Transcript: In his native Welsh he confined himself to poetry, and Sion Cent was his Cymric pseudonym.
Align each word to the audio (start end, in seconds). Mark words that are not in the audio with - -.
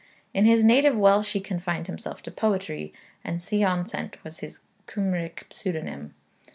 In 0.33 0.45
his 0.45 0.63
native 0.63 0.97
Welsh 0.97 1.33
he 1.33 1.39
confined 1.39 1.85
himself 1.85 2.23
to 2.23 2.31
poetry, 2.31 2.91
and 3.23 3.39
Sion 3.39 3.85
Cent 3.85 4.17
was 4.23 4.39
his 4.39 4.57
Cymric 4.87 5.45
pseudonym. 5.53 6.15